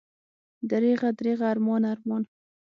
دریغه، 0.69 1.09
دریغه، 1.19 1.45
ارمان، 1.53 1.81
ارمان! 1.91 2.23